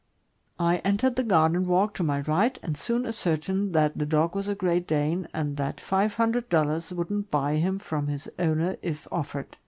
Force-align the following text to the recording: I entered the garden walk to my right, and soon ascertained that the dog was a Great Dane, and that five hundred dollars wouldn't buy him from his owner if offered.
I 0.57 0.77
entered 0.77 1.15
the 1.15 1.21
garden 1.23 1.67
walk 1.67 1.93
to 1.93 2.03
my 2.03 2.21
right, 2.21 2.57
and 2.63 2.75
soon 2.75 3.05
ascertained 3.05 3.73
that 3.75 3.99
the 3.99 4.07
dog 4.07 4.33
was 4.35 4.47
a 4.47 4.55
Great 4.55 4.87
Dane, 4.87 5.27
and 5.31 5.57
that 5.57 5.79
five 5.79 6.15
hundred 6.15 6.49
dollars 6.49 6.91
wouldn't 6.91 7.29
buy 7.29 7.57
him 7.57 7.77
from 7.77 8.07
his 8.07 8.27
owner 8.39 8.77
if 8.81 9.07
offered. 9.11 9.57